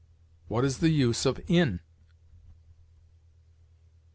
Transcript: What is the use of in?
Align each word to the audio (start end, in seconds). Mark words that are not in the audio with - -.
What 0.47 0.65
is 0.65 0.79
the 0.79 0.89
use 0.89 1.27
of 1.27 1.39
in? 1.47 1.79